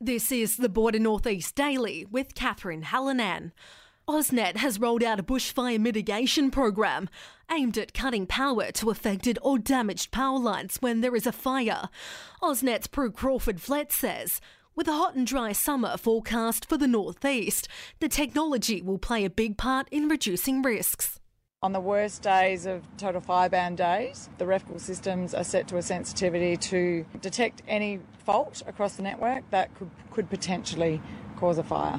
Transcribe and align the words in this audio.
This 0.00 0.30
is 0.30 0.58
the 0.58 0.68
Border 0.68 0.98
Northeast 0.98 1.54
Daily 1.54 2.04
with 2.10 2.34
Catherine 2.34 2.82
Hallinan. 2.82 3.52
AusNet 4.06 4.56
has 4.58 4.78
rolled 4.78 5.02
out 5.02 5.18
a 5.18 5.22
bushfire 5.22 5.80
mitigation 5.80 6.50
program 6.50 7.08
aimed 7.50 7.78
at 7.78 7.94
cutting 7.94 8.26
power 8.26 8.70
to 8.72 8.90
affected 8.90 9.38
or 9.40 9.58
damaged 9.58 10.10
power 10.10 10.38
lines 10.38 10.76
when 10.82 11.00
there 11.00 11.16
is 11.16 11.26
a 11.26 11.32
fire. 11.32 11.88
AusNet's 12.42 12.88
Prue 12.88 13.10
Crawford 13.10 13.58
Flett 13.58 13.90
says, 13.90 14.38
with 14.74 14.86
a 14.86 14.92
hot 14.92 15.14
and 15.14 15.26
dry 15.26 15.52
summer 15.52 15.96
forecast 15.96 16.68
for 16.68 16.76
the 16.76 16.86
northeast, 16.86 17.66
the 17.98 18.08
technology 18.10 18.82
will 18.82 18.98
play 18.98 19.24
a 19.24 19.30
big 19.30 19.56
part 19.56 19.88
in 19.90 20.08
reducing 20.08 20.60
risks. 20.60 21.20
On 21.66 21.72
the 21.72 21.80
worst 21.80 22.22
days 22.22 22.64
of 22.64 22.84
total 22.96 23.20
fireban 23.20 23.74
days, 23.74 24.30
the 24.38 24.44
REFCL 24.44 24.80
systems 24.80 25.34
are 25.34 25.42
set 25.42 25.66
to 25.66 25.78
a 25.78 25.82
sensitivity 25.82 26.56
to 26.58 27.04
detect 27.20 27.60
any 27.66 27.98
fault 28.24 28.62
across 28.68 28.94
the 28.94 29.02
network 29.02 29.42
that 29.50 29.74
could, 29.74 29.90
could 30.12 30.30
potentially 30.30 31.02
cause 31.34 31.58
a 31.58 31.64
fire. 31.64 31.98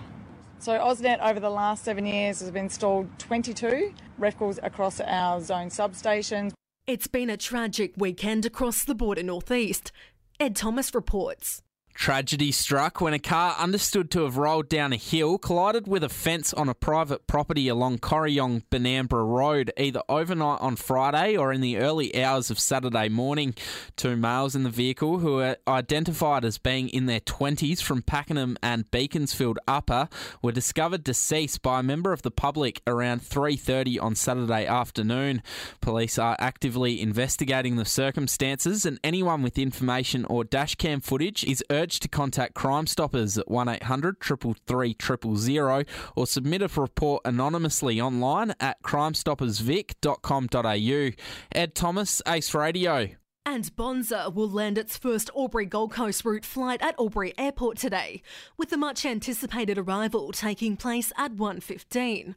So 0.60 0.80
AusNet 0.80 1.20
over 1.20 1.42
the 1.42 1.50
last 1.50 1.84
seven 1.84 2.06
years 2.06 2.40
has 2.40 2.48
installed 2.48 3.10
22 3.20 3.94
REFCLs 4.18 4.58
across 4.64 5.02
our 5.02 5.42
zone 5.42 5.68
substations. 5.68 6.54
It's 6.88 7.08
been 7.08 7.30
a 7.30 7.36
tragic 7.36 7.92
weekend 7.98 8.46
across 8.46 8.86
the 8.86 8.96
border 8.96 9.22
northeast. 9.22 9.92
Ed 10.40 10.56
Thomas 10.56 10.96
reports. 10.96 11.62
Tragedy 11.98 12.52
struck 12.52 13.02
when 13.02 13.14
a 13.14 13.20
car 13.20 13.56
understood 13.58 14.12
to 14.12 14.22
have 14.22 14.38
rolled 14.38 14.70
down 14.70 14.94
a 14.94 14.98
hill 14.98 15.40
collided 15.40 15.88
with 15.88 16.04
a 16.04 16.10
fence 16.10 16.54
on 16.54 16.70
a 16.70 16.76
private 16.76 17.26
property 17.26 17.68
along 17.68 17.98
Corryong 17.98 18.62
Benambra 18.70 19.28
Road, 19.28 19.72
either 19.78 20.04
overnight 20.08 20.62
on 20.62 20.76
Friday 20.76 21.36
or 21.36 21.52
in 21.52 21.60
the 21.60 21.78
early 21.78 22.24
hours 22.24 22.52
of 22.52 22.60
Saturday 22.60 23.10
morning. 23.10 23.56
Two 23.96 24.16
males 24.16 24.56
in 24.56 24.62
the 24.62 24.70
vehicle, 24.70 25.20
who 25.20 25.34
were 25.34 25.58
identified 25.68 26.46
as 26.46 26.60
being 26.60 26.88
in 26.88 27.08
their 27.08 27.20
20s 27.20 27.82
from 27.82 28.04
Pakenham 28.04 28.58
and 28.62 28.90
Beaconsfield 28.92 29.58
Upper, 29.68 30.08
were 30.44 30.52
discovered 30.52 31.04
deceased 31.04 31.64
by 31.64 31.80
a 31.80 31.84
member 31.84 32.14
of 32.14 32.22
the 32.22 32.32
public 32.32 32.80
around 32.86 33.24
3:30 33.24 34.00
on 34.00 34.14
Saturday 34.14 34.68
afternoon. 34.68 35.42
Police 35.82 36.20
are 36.20 36.38
actively 36.40 37.02
investigating 37.02 37.76
the 37.76 37.86
circumstances, 37.86 38.86
and 38.86 39.00
anyone 39.04 39.42
with 39.42 39.58
information 39.58 40.26
or 40.26 40.46
dashcam 40.46 41.04
footage 41.04 41.44
is 41.44 41.64
urged 41.72 41.87
to 41.90 42.08
contact 42.08 42.54
Crime 42.54 42.86
Stoppers 42.88 43.38
at 43.38 43.50
1800 43.50 44.20
333 44.20 45.36
000 45.36 45.84
or 46.16 46.28
submit 46.28 46.62
a 46.62 46.68
report 46.80 47.22
anonymously 47.26 48.00
online 48.02 48.54
at 48.60 48.82
crimestoppersvic.com.au. 48.84 51.12
Ed 51.52 51.76
Thomas, 51.76 52.22
Ace 52.28 52.54
Radio. 52.54 53.10
And 53.46 53.74
Bonza 53.78 54.30
will 54.30 54.50
land 54.50 54.78
its 54.78 54.98
first 54.98 55.30
Albury 55.34 55.66
Gold 55.66 55.94
Coast 55.94 56.26
route 56.26 56.44
flight 56.44 56.82
at 56.82 57.00
Albury 57.00 57.34
Airport 57.38 57.78
today, 57.78 58.22
with 58.58 58.72
the 58.72 58.78
much 58.78 59.06
anticipated 59.06 59.78
arrival 59.78 60.34
taking 60.34 60.76
place 60.76 61.14
at 61.18 61.36
1.15. 61.36 62.36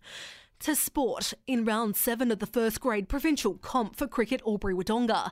To 0.61 0.77
sport, 0.77 1.33
in 1.47 1.65
round 1.65 1.97
seven 1.97 2.31
of 2.31 2.39
the 2.39 2.47
first 2.47 2.83
grade 2.83 3.09
provincial 3.09 3.55
comp 3.55 3.97
for 3.97 4.07
cricket 4.07 4.43
Albury 4.47 4.75
Wodonga, 4.75 5.31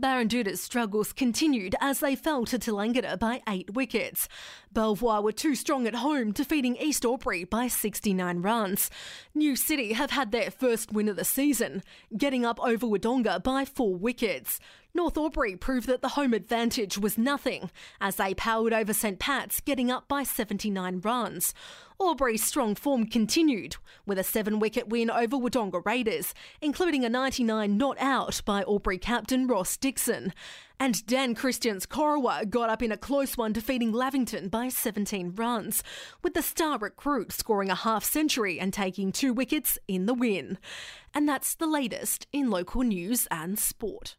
Barranduda's 0.00 0.60
struggles 0.60 1.12
continued 1.12 1.74
as 1.80 1.98
they 1.98 2.14
fell 2.14 2.44
to 2.44 2.60
Tallangatta 2.60 3.18
by 3.18 3.42
eight 3.48 3.74
wickets. 3.74 4.28
Belvoir 4.72 5.20
were 5.20 5.32
too 5.32 5.56
strong 5.56 5.88
at 5.88 5.96
home, 5.96 6.30
defeating 6.30 6.76
East 6.76 7.04
Albury 7.04 7.42
by 7.42 7.66
69 7.66 8.40
runs. 8.40 8.88
New 9.34 9.56
City 9.56 9.94
have 9.94 10.12
had 10.12 10.30
their 10.30 10.48
first 10.48 10.92
win 10.92 11.08
of 11.08 11.16
the 11.16 11.24
season, 11.24 11.82
getting 12.16 12.44
up 12.44 12.60
over 12.60 12.86
Wodonga 12.86 13.42
by 13.42 13.64
four 13.64 13.96
wickets. 13.96 14.60
North 14.94 15.18
Albury 15.18 15.54
proved 15.54 15.86
that 15.86 16.00
the 16.00 16.10
home 16.10 16.32
advantage 16.32 16.96
was 16.96 17.18
nothing 17.18 17.70
as 18.00 18.16
they 18.16 18.32
powered 18.32 18.72
over 18.72 18.94
St 18.94 19.18
Pat's, 19.18 19.60
getting 19.60 19.90
up 19.90 20.08
by 20.08 20.22
79 20.22 21.00
runs. 21.00 21.52
Albury's 22.00 22.44
strong 22.44 22.74
form 22.74 23.06
continued 23.06 23.76
with 24.06 24.18
a 24.18 24.24
seven 24.24 24.58
wicket 24.58 24.88
win 24.88 25.10
over 25.10 25.36
Wodonga 25.36 25.84
Raiders, 25.84 26.32
including 26.62 27.04
a 27.04 27.08
99 27.08 27.76
not 27.76 28.00
out 28.00 28.40
by 28.44 28.62
Albury 28.62 28.98
captain 28.98 29.46
Ross 29.46 29.76
Dixon. 29.76 30.32
And 30.80 31.04
Dan 31.06 31.34
Christian's 31.34 31.86
Corowa 31.86 32.48
got 32.48 32.70
up 32.70 32.82
in 32.82 32.92
a 32.92 32.96
close 32.96 33.36
one, 33.36 33.52
defeating 33.52 33.92
Lavington 33.92 34.48
by 34.48 34.68
17 34.68 35.34
runs, 35.34 35.82
with 36.22 36.34
the 36.34 36.42
star 36.42 36.78
recruit 36.78 37.32
scoring 37.32 37.68
a 37.68 37.74
half 37.74 38.04
century 38.04 38.58
and 38.58 38.72
taking 38.72 39.12
two 39.12 39.34
wickets 39.34 39.78
in 39.86 40.06
the 40.06 40.14
win. 40.14 40.56
And 41.12 41.28
that's 41.28 41.54
the 41.54 41.66
latest 41.66 42.26
in 42.32 42.48
local 42.48 42.82
news 42.82 43.26
and 43.30 43.58
sport. 43.58 44.16